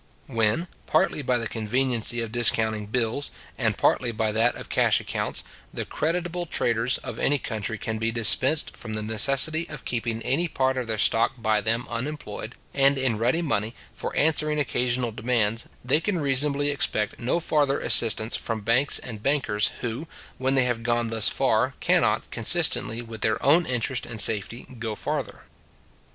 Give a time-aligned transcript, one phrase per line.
[0.25, 5.43] When, partly by the conveniency of discounting bills, and partly by that of cash accounts,
[5.71, 10.47] the creditable traders of any country can be dispensed from the necessity of keeping any
[10.47, 15.69] part of their stock by them unemployed, and in ready money, for answering occasional demands,
[15.85, 20.07] they can reasonably expect no farther assistance from hanks and bankers, who,
[20.39, 24.95] when they have gone thus far, cannot, consistently with their own interest and safety, go
[24.95, 25.41] farther.